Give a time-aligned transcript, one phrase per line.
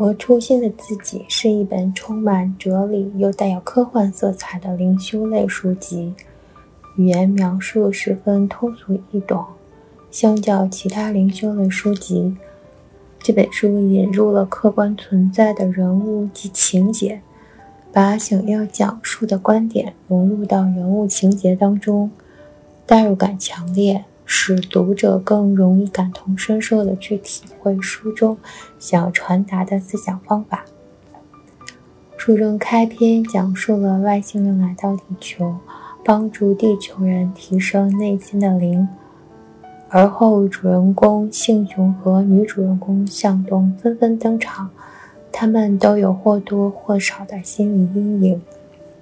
[0.00, 6.14] 活出新的自己是一本充满哲理又带有科幻色彩的灵修类书籍，
[6.96, 9.44] 语言描述十分通俗易懂。
[10.10, 12.34] 相较其他灵修类书籍，
[13.18, 17.20] 这本书引入了客观存在的人物及情节，
[17.92, 22.10] 把想要讲述的观点融入到人物情节当中，
[22.86, 24.06] 代入感强烈。
[24.32, 28.38] 使读者更容易感同身受地去体会书中
[28.78, 30.64] 想要传达的思想方法。
[32.16, 35.56] 书中开篇讲述了外星人来到地球，
[36.04, 38.86] 帮助地球人提升内心的灵，
[39.88, 44.70] 而后主人公幸雄和女主人公向东纷纷登场，
[45.32, 48.40] 他们都有或多或少的心理阴影，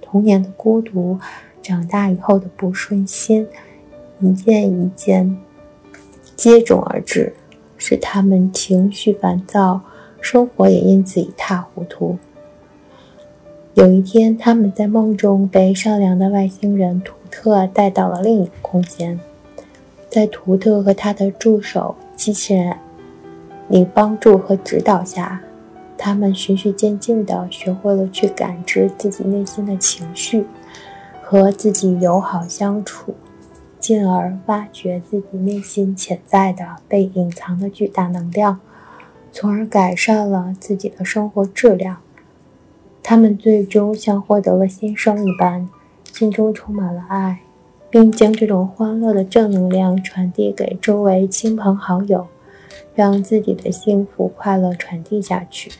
[0.01, 1.19] 童年的孤独，
[1.61, 3.47] 长大以后的不顺心。
[4.19, 5.37] 一件一件
[6.35, 7.33] 接踵而至，
[7.77, 9.81] 使他们情绪烦躁，
[10.19, 12.17] 生活也因此一塌糊涂。
[13.75, 19.17] 有一天，他们在梦中被善良的外星人图特带到了另一个空间，
[20.09, 22.75] 在图特和他的助手机器人
[23.69, 25.41] 里帮助和指导下，
[25.97, 30.45] 他们循序渐进地学会了去感知自己内心的情绪，
[31.23, 33.15] 和自己友好相处。
[33.79, 38.59] 进而挖掘自己内心潜在的、被隐藏的巨大能量，
[39.31, 41.97] 从而改善了自己的生活质量。
[43.01, 45.67] 他们最终像获得了新生一般，
[46.13, 47.39] 心中充满了爱，
[47.89, 52.27] 并将这种欢乐的正能量传递给周围亲朋好友，
[52.93, 55.71] 让自己的幸福快乐传递下去。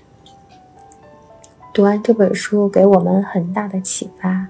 [1.72, 4.47] 读完这本书，给我们很大的启发。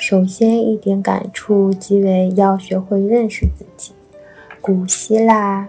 [0.00, 3.92] 首先，一点感触即为要学会认识自己。
[4.60, 5.68] 古希腊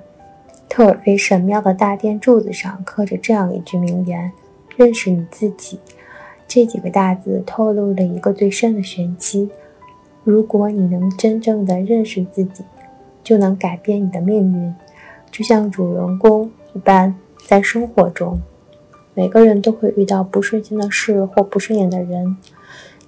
[0.69, 4.31] 特尔菲神庙的大殿柱子上刻着这样一句名言
[4.77, 5.79] ：“认识你自己。”
[6.47, 9.49] 这几个大字透露了一个最深的玄机。
[10.23, 12.63] 如果你能真正的认识自己，
[13.23, 14.75] 就能改变你的命运。
[15.31, 17.15] 就像主人公一般，
[17.47, 18.39] 在生活中，
[19.15, 22.37] 每个人都会遇到不顺心的事或不顺眼的人。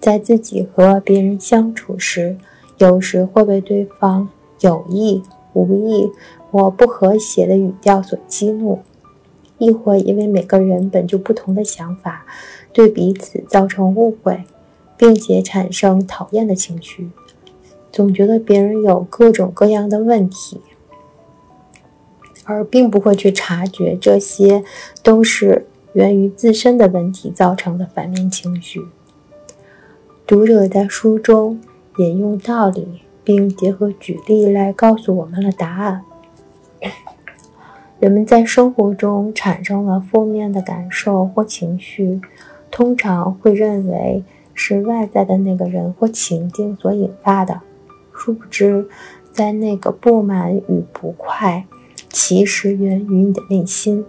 [0.01, 2.35] 在自己和别人相处时，
[2.79, 4.28] 有时会被对方
[4.62, 5.22] 有意
[5.53, 6.12] 无意
[6.50, 8.79] 或不和谐的语调所激怒，
[9.59, 12.25] 亦或因为每个人本就不同的想法，
[12.73, 14.44] 对彼此造成误会，
[14.97, 17.12] 并且产生讨厌的情绪，
[17.91, 20.59] 总觉得别人有各种各样的问题，
[22.45, 24.63] 而并不会去察觉这些
[25.03, 28.81] 都是源于自身的问题造成的反面情绪。
[30.31, 31.59] 读者在书中
[31.97, 36.06] 引用道理，并结合举例来告诉我们了答案。
[38.00, 42.22] 人们在生活中产生了负面的感受或情绪，
[42.72, 47.59] 通常会认为是外在的那个人或情境所引发的。
[48.13, 48.88] 殊不知，
[49.34, 51.66] 在那个不满与不快，
[52.08, 54.06] 其实源于你的内心。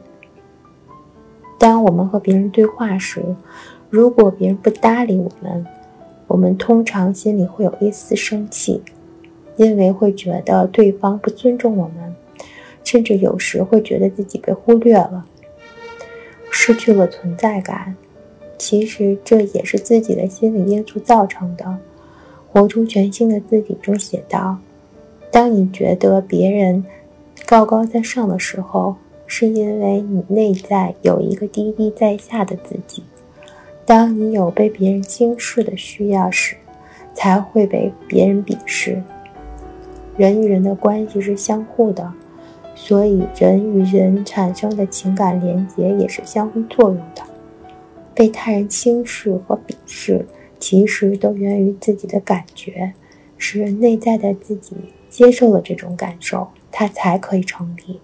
[1.59, 3.34] 当我们和别人对话时，
[3.91, 5.66] 如果别人不搭理我们，
[6.32, 8.81] 我们通常心里会有一丝生气，
[9.56, 12.16] 因为会觉得对方不尊重我们，
[12.82, 15.26] 甚至有时会觉得自己被忽略了，
[16.50, 17.94] 失去了存在感。
[18.56, 21.76] 其实这也是自己的心理因素造成的。
[22.50, 24.56] 活出全新的自己中写道
[25.31, 26.82] ：“当你觉得别人
[27.44, 33.03] 高高在上的时候，是因为你内在有一个低低在下的自己。”
[33.84, 36.56] 当你有被别人轻视的需要时，
[37.15, 39.03] 才会被别人鄙视。
[40.16, 42.12] 人与人的关系是相互的，
[42.75, 47.22] 所以人与人产生的情感连结也是相互作用的。
[48.15, 50.26] 被他人轻视和鄙视，
[50.59, 52.92] 其实都源于自己的感觉，
[53.36, 54.77] 是内在的自己
[55.09, 58.01] 接受了这种感受，它才可以成立。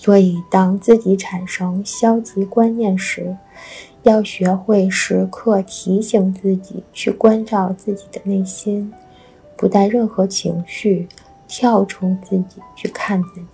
[0.00, 3.36] 所以，当自己产生消极观念时，
[4.04, 8.92] 要学会时刻提醒自己去关照自己的内心，
[9.56, 11.08] 不带任何情绪，
[11.48, 13.46] 跳出自己去看自己，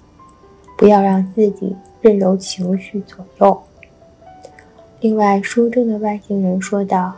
[0.77, 3.63] 不要让自己任由情绪左右。
[5.01, 7.15] 另外，书中的外星人说道：“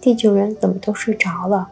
[0.00, 1.68] 地球人怎么都睡着了？”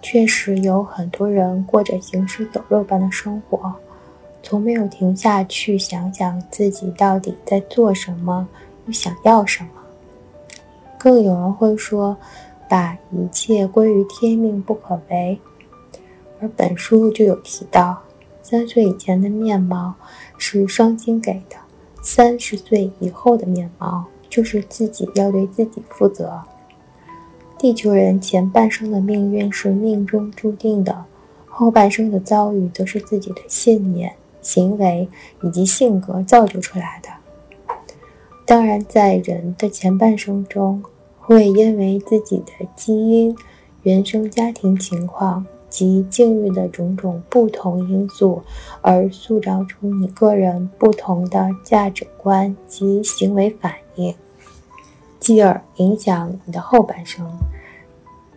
[0.00, 3.74] 确实有很多人过着行尸走肉般的生活。
[4.48, 8.48] 从没有停下去想想自己到底在做什么，
[8.86, 9.68] 又想要什么。
[10.96, 12.16] 更有人会说，
[12.66, 15.38] 把一切归于天命不可为。
[16.40, 17.98] 而本书就有提到，
[18.40, 19.94] 三岁以前的面貌
[20.38, 21.56] 是双亲给的，
[22.00, 26.40] 三十岁以后的面貌，就是自己要对自己负责。
[27.58, 31.04] 地球人前半生的命运是命中注定的，
[31.46, 34.14] 后半生的遭遇则是自己的信念、
[34.48, 35.06] 行为
[35.42, 37.10] 以及性格造就出来的。
[38.46, 40.82] 当然，在人的前半生中，
[41.18, 43.36] 会因为自己的基因、
[43.82, 48.40] 原生家庭情况及境遇的种种不同因素，
[48.80, 54.14] 而塑造出你个人不同的价值观及行为反应，
[55.20, 57.30] 继而影响你的后半生。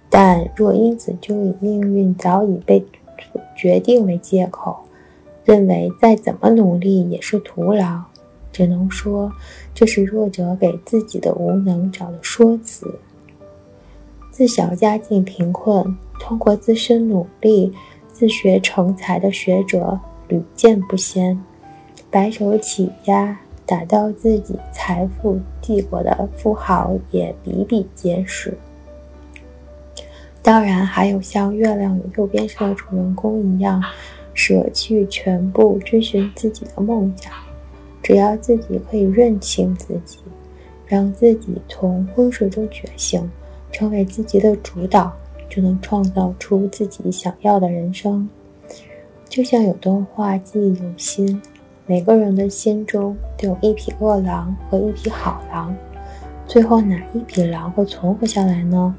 [0.09, 2.85] 但若因此就以命运早已被
[3.55, 4.77] 决定为借口，
[5.43, 8.01] 认为再怎么努力也是徒劳。
[8.51, 9.31] 只能说，
[9.73, 12.93] 这是弱者给自己的无能找的说辞。
[14.29, 17.71] 自小家境贫困，通过自身努力
[18.11, 19.97] 自学成才的学者
[20.27, 21.41] 屡见不鲜，
[22.09, 28.57] 白手起家打造自己财富帝国的富豪也比比皆是。
[30.41, 33.81] 当然，还有像月亮与右边上的主人公一样，
[34.33, 37.31] 舍弃全部追寻自己的梦想。
[38.03, 40.17] 只要自己可以认清自己，
[40.85, 43.29] 让自己从昏睡中觉醒，
[43.71, 45.13] 成为自己的主导，
[45.47, 48.27] 就能创造出自己想要的人生。
[49.29, 51.41] 就像有段话记忆犹新：
[51.85, 55.75] 每个人的心中都有一匹恶狼和一匹好狼，
[56.47, 58.95] 最后哪一匹狼会存活下来呢？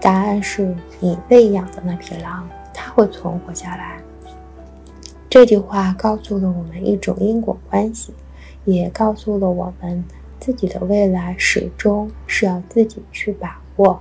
[0.00, 2.48] 答案是你喂养的那匹狼，
[2.96, 4.00] 会存活下来。
[5.28, 8.14] 这句话告诉了我们一种因果关系，
[8.64, 10.02] 也告诉了我们
[10.40, 14.00] 自己的未来始终是要自己去把握。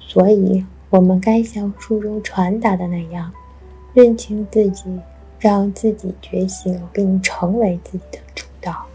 [0.00, 3.30] 所以，我们该像书中传达的那样，
[3.92, 4.84] 认清自己，
[5.38, 8.86] 让自己觉醒，并成为自己的主导。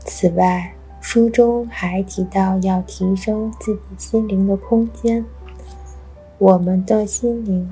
[0.00, 5.24] 此外，书中还提到要提升自己心灵的空间，
[6.42, 7.70] 我们的心灵。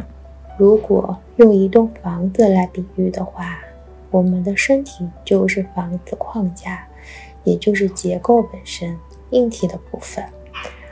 [0.57, 3.59] 如果用一栋房子来比喻的话，
[4.13, 6.87] 我们的身体就是房子框架，
[7.43, 8.97] 也就是结构本身
[9.31, 10.25] 硬体的部分，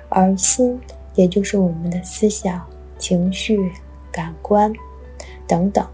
[0.09, 0.77] 而心
[1.15, 2.61] 也就是我们的思想、
[2.99, 3.71] 情绪、
[4.11, 4.73] 感官
[5.47, 5.87] 等等，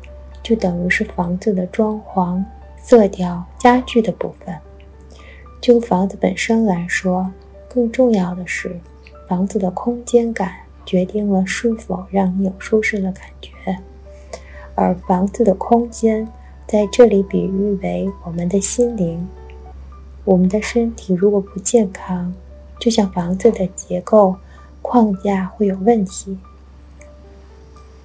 [0.43, 2.43] 就等于是房子的装潢、
[2.79, 4.59] 色调、家具的部分。
[5.61, 7.31] 就房子本身来说，
[7.69, 8.75] 更重要的是
[9.29, 10.64] 房子的空间感。
[10.85, 13.79] 决定了是否让你有舒适的感觉，
[14.75, 16.29] 而房子的空间
[16.67, 19.27] 在这里比喻为我们的心灵。
[20.25, 22.33] 我们的身体如果不健康，
[22.79, 24.37] 就像房子的结构
[24.81, 26.37] 框架会有问题；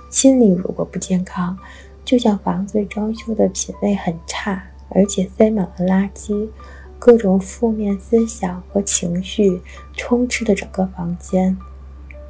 [0.09, 1.57] 心理如果不健康，
[2.03, 6.49] 就像房子装修的品味很差，而且塞满了垃圾，
[6.97, 9.61] 各种负面思想和情绪
[9.95, 11.57] 充斥着整个房间。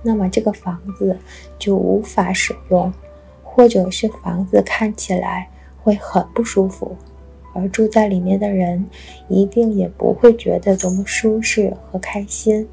[0.02, 1.18] 那么这个房子
[1.58, 2.92] 就无法使用，
[3.44, 5.50] 或者是房子看起来
[5.82, 6.96] 会很不舒服，
[7.54, 8.86] 而住在里面的人
[9.28, 12.68] 一定也不会觉得多么舒适和开心。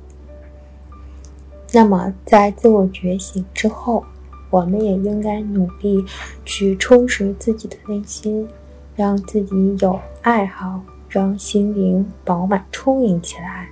[1.72, 4.04] 那么在自我觉醒之后，
[4.50, 6.04] 我们也应该努力
[6.44, 8.48] 去充实自己的内心，
[8.94, 13.68] 让自己有爱好，让心灵饱满充盈起来，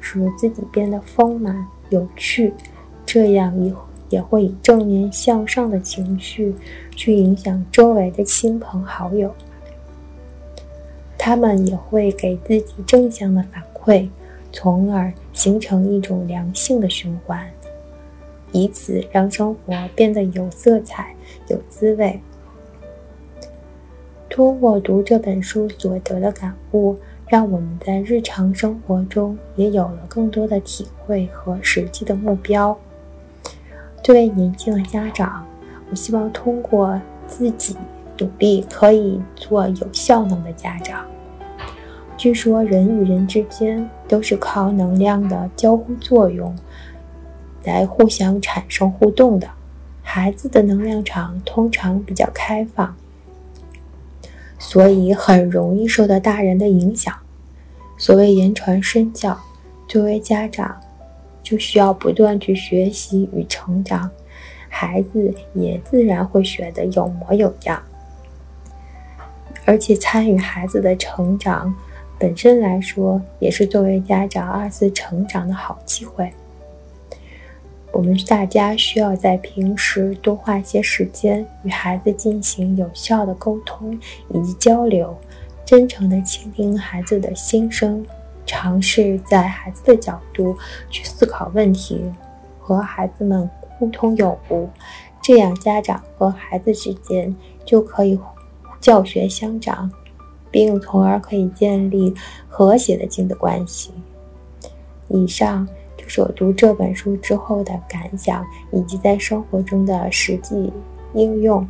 [0.00, 2.52] 使自己变得丰满有趣。
[3.10, 3.72] 这样也
[4.10, 6.54] 也会以正面向上的情绪
[6.94, 9.34] 去影响周围的亲朋好友，
[11.16, 14.06] 他们也会给自己正向的反馈，
[14.52, 17.50] 从而形成一种良性的循环，
[18.52, 22.20] 以此让生活变得有色彩、有滋味。
[24.28, 26.94] 通过读这本书所得的感悟，
[27.26, 32.78] 让我们在日常生活中也有了更多的体会和实际的目标。
[34.08, 35.46] 作为年轻的家长，
[35.90, 37.76] 我希望通过自己
[38.16, 41.04] 努力，可以做有效能的家长。
[42.16, 46.56] 据说人与人之间都是靠能量的交互作用
[47.64, 49.46] 来互相产生互动的。
[50.02, 52.96] 孩子的能量场通常比较开放，
[54.58, 57.14] 所以很容易受到大人的影响。
[57.98, 59.38] 所谓言传身教，
[59.86, 60.80] 作为家长。
[61.48, 64.10] 就需要不断去学习与成长，
[64.68, 67.82] 孩子也自然会学得有模有样。
[69.64, 71.74] 而且参与孩子的成长
[72.18, 76.30] 本身来说，也是作为家长二次成长的好机会。
[77.92, 85.16] 我们大家需要在平时多花一些时间与孩子进行有效的沟通以及交流，
[85.64, 88.04] 真诚地倾听孩子的心声，
[88.48, 90.56] 尝试在孩子的角度
[90.90, 92.04] 去思考问题，
[92.58, 94.68] 和孩子们互通有无，
[95.22, 97.32] 这样家长和孩子之间
[97.64, 98.18] 就可以
[98.80, 99.88] 教学相长，
[100.50, 102.12] 并从而可以建立
[102.48, 103.92] 和谐的亲子关系。
[105.06, 105.64] 以上
[105.96, 106.08] 就。
[106.08, 110.72] 是我读这本书之后的感想，以及在生活中的实际
[111.12, 111.68] 应用。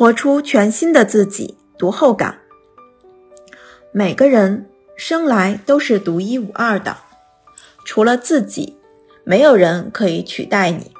[0.00, 2.38] 活出全新的自己，读后感。
[3.92, 6.96] 每个人生来都是独一无二的，
[7.84, 8.78] 除了自己，
[9.24, 10.90] 没有人可以取代你。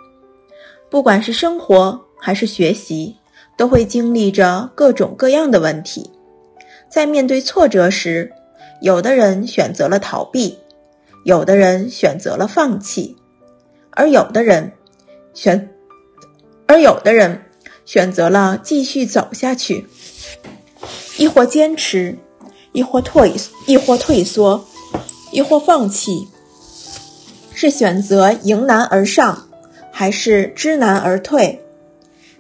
[0.91, 3.17] 不管是生活还是学习，
[3.57, 6.11] 都会经历着各种各样的问题。
[6.91, 8.31] 在面对挫折时，
[8.83, 10.59] 有的人选择了逃避，
[11.25, 13.17] 有的人选择了放弃，
[13.93, 14.71] 而有的人
[15.33, 15.71] 选，
[16.67, 17.41] 而有的人
[17.93, 19.85] 选择了继续走下去，
[21.19, 22.17] 亦或坚持，
[22.71, 23.35] 亦或退，
[23.67, 24.65] 亦或退缩，
[25.33, 26.29] 亦或放弃，
[27.53, 29.49] 是选择迎难而上。
[29.91, 31.61] 还是知难而退，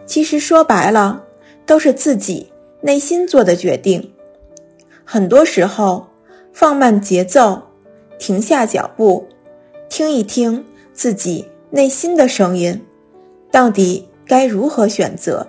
[0.06, 1.24] 其实说白了，
[1.66, 4.12] 都是自己内心做的决定。
[5.04, 6.06] 很多时候，
[6.52, 7.60] 放慢节奏，
[8.20, 9.26] 停下脚步，
[9.88, 10.64] 听一听
[10.94, 12.80] 自己内心的声音，
[13.50, 15.48] 到底该如何选择，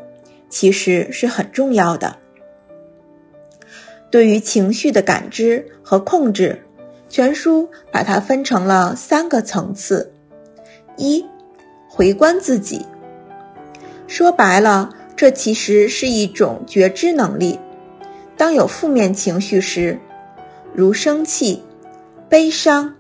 [0.50, 2.18] 其实是很重要的。
[4.10, 6.64] 对于情绪的感知和控制，
[7.08, 10.12] 全书把它分成了三个层次：
[10.98, 11.24] 一。
[11.88, 12.84] 回观自己，
[14.08, 17.60] 说白了，这其实是一种觉知能力。
[18.36, 20.00] 当有负面情绪时，
[20.74, 21.64] 如生气、
[22.28, 22.96] 悲伤、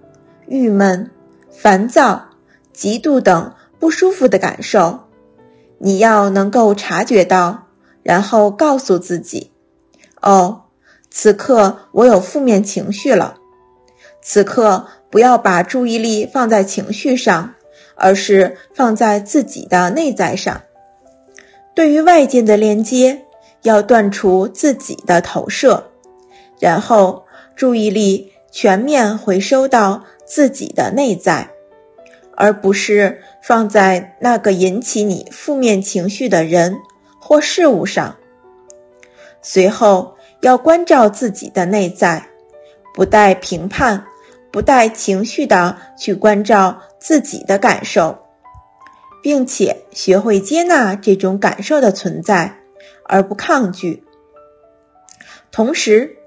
[0.45, 1.09] 郁闷、
[1.49, 2.29] 烦躁、
[2.75, 4.99] 嫉妒等不舒服的感受，
[5.81, 7.67] 你要能够察觉到，
[8.03, 9.51] 然后告诉自己
[10.21, 10.63] ：“哦，
[11.09, 13.37] 此刻我有负面情绪了。”
[14.21, 17.53] 此刻不要把注意力放在情绪上。
[18.03, 20.63] 而是放在自己的内在上，
[21.75, 23.25] 对于外界的连接，
[23.61, 25.91] 要断除自己的投射，
[26.59, 31.51] 然后注意力全面回收到自己的内在，
[32.41, 36.75] 而不是放在那个引起你负面情绪的人
[37.19, 38.17] 或事物上。
[39.43, 42.29] 随后要关照自己的内在，
[42.95, 44.05] 不带评判。
[44.51, 48.19] 不带情绪的去关照自己的感受，
[49.23, 52.57] 并且学会接纳这种感受的存在，
[53.05, 54.03] 而不抗拒。
[55.53, 56.17] 同时，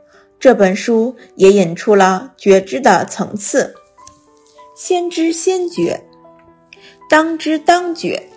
[0.41, 3.75] 这本书也引出了觉知的层次：
[4.75, 6.05] 先知先觉，
[7.09, 8.29] 当知当觉。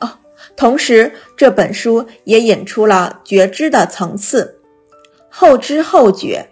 [0.00, 0.18] 哦，
[0.56, 4.60] 同时这本书也引出了觉知的层次：
[5.28, 6.48] 后知后觉，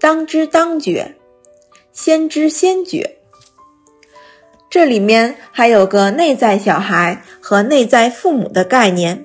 [0.00, 1.16] 当知当觉。
[1.92, 3.16] 先知先觉，
[4.68, 9.24] 这里面还有个内在小孩和内在父母的概念。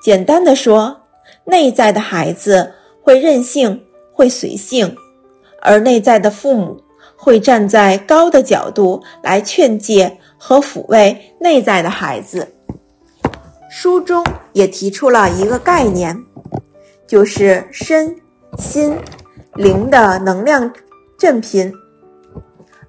[0.00, 1.00] 简单的说，
[1.46, 4.96] 内在的孩子会任性，会随性，
[5.60, 6.83] 而内在的父母
[7.24, 12.54] 会站在高的角度来劝诫和抚慰内在的孩子。
[13.70, 16.22] 书中也提出了一个概念，
[17.06, 18.14] 就是身
[18.58, 18.98] 心
[19.54, 20.70] 灵的能量。
[21.16, 21.72] 振频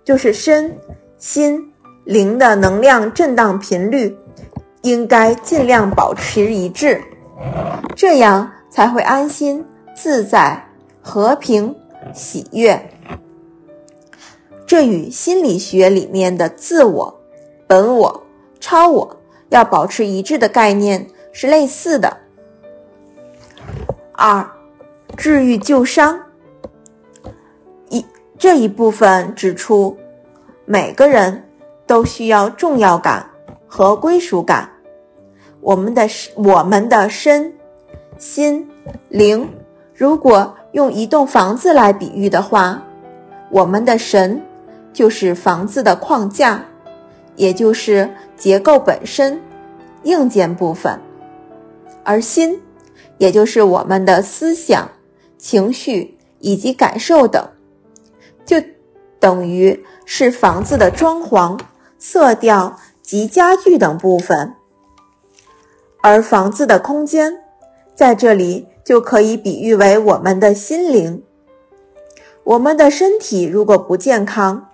[0.03, 0.77] 就是身
[1.17, 1.71] 心
[2.03, 4.17] 灵的能量震荡频率，
[4.81, 7.01] 应该尽量保持一致，
[7.95, 9.63] 这样才会安心、
[9.95, 10.67] 自在、
[11.01, 11.73] 和平、
[12.13, 12.89] 喜悦。
[14.67, 17.19] 这与心理学里面的自我、
[17.67, 18.23] 本我、
[18.59, 19.17] 超我
[19.49, 22.17] 要保持一致的概念是类似的。
[24.11, 24.49] 二、
[25.15, 26.19] 治愈旧伤。
[27.89, 28.03] 一
[28.37, 29.97] 这一部分指出，
[30.65, 31.43] 每个人
[31.85, 33.29] 都需要重要感
[33.67, 34.71] 和归属感。
[35.61, 37.53] 我们的我们的身、
[38.17, 38.69] 心、
[39.09, 39.49] 灵，
[39.93, 42.81] 如果用一栋房子来比喻的话，
[43.51, 44.41] 我们的神
[44.95, 46.65] 就是房子的框架，
[47.35, 49.41] 也就是结构本身、
[50.03, 50.97] 硬件部分，
[52.05, 52.61] 而心，
[53.17, 54.89] 也就是我们的思想、
[55.37, 57.45] 情绪以及感受等。
[58.45, 58.55] 就
[59.19, 61.59] 等于是房子的装潢、
[61.99, 64.53] 色调及家具等部分，
[66.01, 67.33] 而房子的空间，
[67.95, 71.21] 在这里就可以比喻为我们的心灵。
[72.45, 74.69] 我们的身体如果不健康，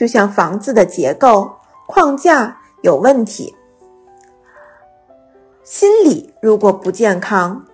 [0.00, 3.54] 就像房子的结构框架有问题；
[5.62, 7.66] 心理如果不健康，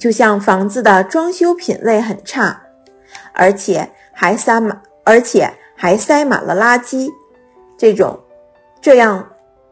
[0.00, 2.62] 就像房子的装修品味很差，
[3.34, 7.12] 而且还塞满，而且还塞满了垃圾。
[7.76, 8.18] 这种，
[8.80, 9.28] 这样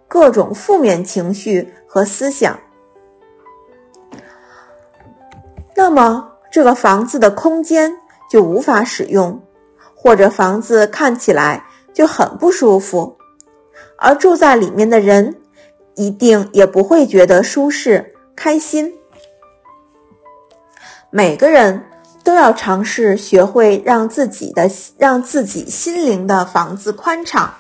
[0.07, 2.59] 各种负面情绪和思想，
[5.75, 7.97] 那么这个房子的空间。
[8.31, 9.41] 就无法使用，
[10.05, 13.17] 或者房子看起来就很不舒服，
[13.97, 15.41] 而住在里面的人
[15.95, 18.93] 一定也不会觉得舒适、开心。
[21.09, 21.87] 每个人
[22.23, 27.55] 都要尝试学会让自己的、让自己心灵的房子宽敞，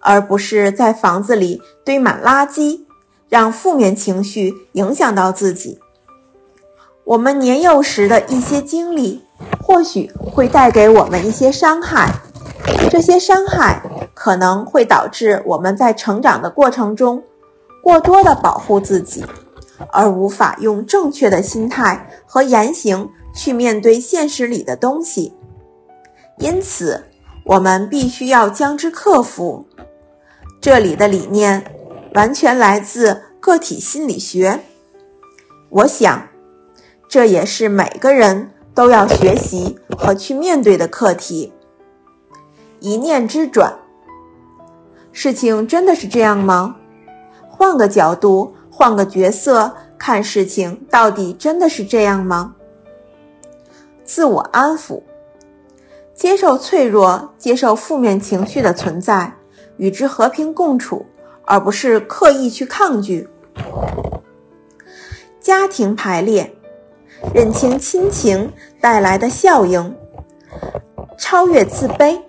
[0.00, 2.82] 而不是在房子里堆满垃圾，
[3.30, 5.80] 让负面情绪影响到自己。
[7.04, 9.24] 我们年幼时的一些经历。
[9.68, 12.10] 或许会带给我们一些伤害，
[12.90, 13.82] 这些伤害
[14.14, 17.22] 可能会导致我们在成长的过程中
[17.82, 19.22] 过多的保护自己，
[19.92, 25.34] 而无法用正确的心态和言行去面对现实里的东西。
[26.38, 27.04] 因此，
[27.44, 29.66] 我们必须要将之克服。
[30.62, 31.62] 这里的理念
[32.14, 34.60] 完全来自个体心理学，
[35.68, 36.26] 我想，
[37.06, 38.52] 这也是每个人。
[38.78, 41.52] 都要学习和去面对的课题。
[42.78, 43.76] 一念之转，
[45.10, 46.76] 事情真的是这样吗？
[47.48, 52.54] 换个角度，换个角色看事情，到底真的是这样吗？
[54.04, 55.02] 自我安抚，
[56.14, 59.34] 接受脆弱，接受负面情绪的存在，
[59.78, 61.04] 与之和平共处，
[61.44, 63.28] 而不是刻意去抗拒。
[65.40, 66.54] 家庭排列。
[67.34, 69.94] 认清亲情带来的效应，
[71.16, 72.20] 超越自卑，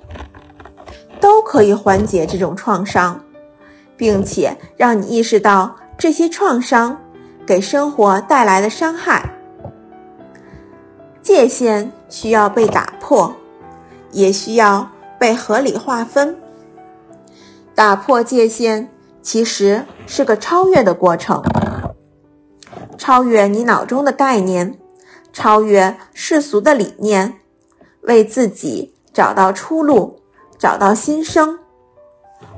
[1.20, 3.24] 都可以缓解这种创伤，
[3.96, 7.00] 并且让你意识到这些创伤
[7.46, 9.36] 给生活带来的伤害。
[11.22, 13.36] 界限需要被打破，
[14.12, 16.36] 也需要被合理划分。
[17.76, 18.90] 打破界限
[19.22, 21.42] 其实是个超越的过程。
[23.00, 24.78] 超越你脑中的概念，
[25.32, 27.40] 超越世俗的理念，
[28.02, 30.22] 为自己找到出路，
[30.58, 31.58] 找到新生。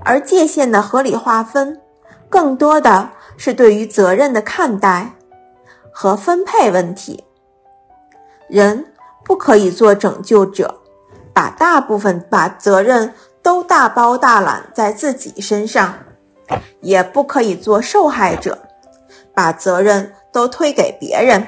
[0.04, 1.80] 而界限的合理划分，
[2.27, 5.12] 更多的是对于责任的看待
[5.93, 7.23] 和分配问题。
[8.49, 8.91] 人
[9.23, 10.82] 不可以做拯救者，
[11.32, 15.93] 把大部分把责任都大包大揽在自己身上；
[16.80, 18.58] 也不可以做受害者，
[19.36, 20.13] 把责任。
[20.32, 21.46] 都推给别人，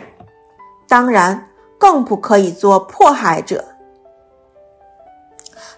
[0.87, 3.65] 当然更不可以做迫害者。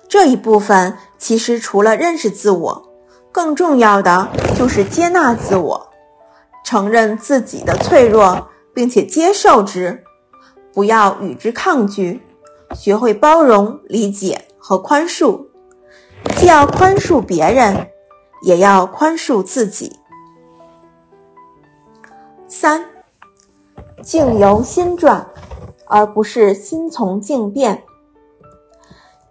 [0.08, 2.89] 这一部分其实除了认识自我，
[3.32, 5.89] 更重要的就是接纳自我，
[6.63, 10.04] 承认自己的脆弱，并且接受之，
[10.74, 12.22] 不要与之抗拒，
[12.74, 15.48] 学会包容、理解和宽恕，
[16.38, 17.88] 既要宽恕别人，
[18.44, 20.00] 也要宽恕自己。
[22.48, 22.94] 三。
[24.03, 25.27] 境由心转，
[25.86, 27.84] 而不是心从境变。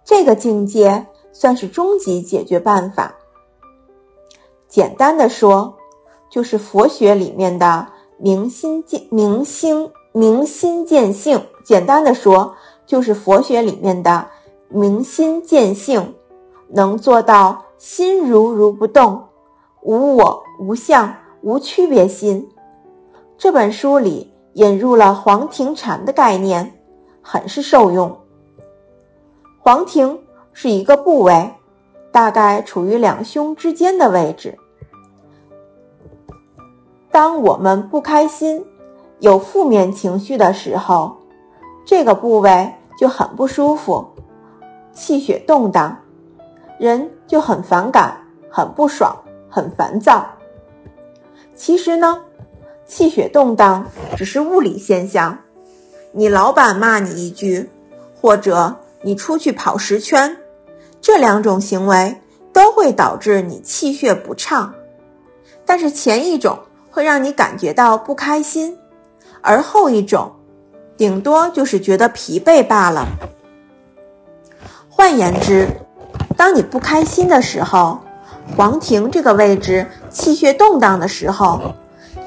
[0.03, 3.15] 这个境界算是终极解决办法。
[4.67, 5.75] 简单的说，
[6.29, 11.45] 就是佛学里面的明心见明心明心见性。
[11.63, 14.27] 简单的说，就是佛学里面的
[14.67, 16.15] 明心见性，
[16.67, 19.23] 能做到心如如不动，
[19.81, 22.49] 无我无相无区别心。
[23.37, 24.34] 这本书里。
[24.55, 26.79] 引入了黄庭禅的概念，
[27.21, 28.17] 很是受用。
[29.59, 30.17] 黄庭
[30.53, 31.51] 是一个部位，
[32.09, 34.57] 大概处于两胸之间的位置。
[37.11, 38.65] 当我们不开心、
[39.19, 41.17] 有负面情绪的时候，
[41.85, 44.07] 这个部位就很不舒服，
[44.93, 45.97] 气血动荡，
[46.79, 48.17] 人就很反感、
[48.49, 49.13] 很不爽、
[49.49, 50.25] 很烦躁。
[51.53, 52.21] 其实呢？
[52.87, 55.39] 气血动荡只是物理现象，
[56.11, 57.69] 你老板骂你一句，
[58.21, 60.37] 或者你出去跑十圈，
[61.01, 62.21] 这两种行为
[62.53, 64.73] 都会导致你气血不畅。
[65.65, 66.59] 但是前一种
[66.91, 68.77] 会让你感觉到不开心，
[69.41, 70.31] 而后一种
[70.95, 73.07] 顶多就是觉得疲惫罢了。
[74.89, 75.67] 换言之，
[76.37, 77.99] 当你不开心的时候，
[78.55, 81.73] 黄庭这个位置气血动荡的时候。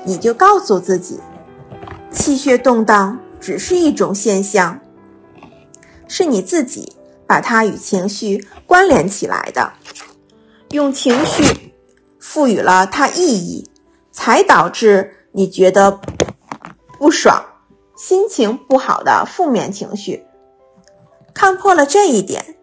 [0.09, 1.21] 你就告诉自己，
[2.11, 4.81] 气血动荡只是一种现象，
[6.09, 6.95] 是你自己
[7.27, 9.75] 把它与情绪关联起来的，
[10.71, 11.75] 用情绪
[12.19, 13.69] 赋予了它意义，
[14.11, 16.01] 才导致你觉得
[16.99, 17.45] 不爽、
[17.95, 20.25] 心情不好的负面情绪。
[21.35, 22.57] 看破了这一点，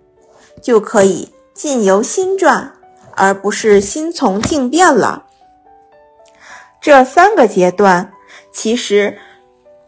[0.64, 2.74] 就可以境由心转，
[3.16, 5.25] 而不是心从境变了。
[6.86, 8.14] 这三个阶段
[8.52, 9.18] 其实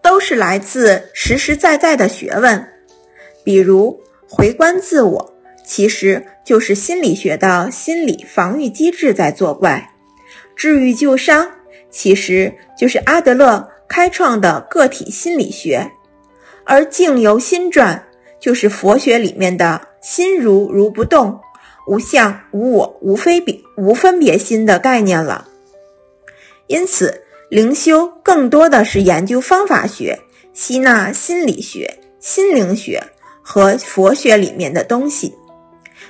[0.02, 2.68] 都是来自实实在在的学问，
[3.44, 5.34] 比如回观自我，
[5.64, 9.92] 其实就是心理学的心理防御机制在作怪；
[10.56, 11.52] 治愈旧伤，
[11.92, 15.92] 其实就是阿德勒开创的个体心理学；
[16.66, 18.06] 而境由心转。
[18.40, 21.42] 就是佛学里面的心如如不动，
[21.88, 25.48] 无相无我无非别无分别心的概念了。
[26.68, 30.20] 因此，灵修更多的是研究方法学，
[30.54, 33.02] 吸纳心理学、心灵学
[33.42, 35.34] 和佛学里面的东西，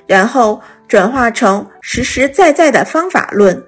[0.05, 3.63] 然后转化成实实在在的方法论。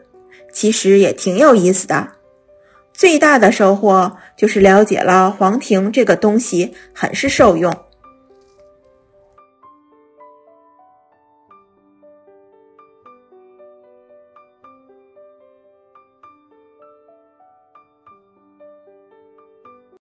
[0.51, 2.07] 其实也挺有意思的。
[2.91, 7.71] 最大的收获就是了解了黄庭这个东西很是受用。